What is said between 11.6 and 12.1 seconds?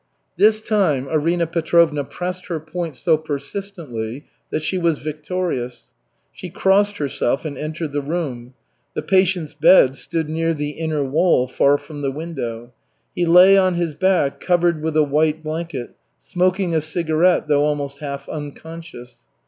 from the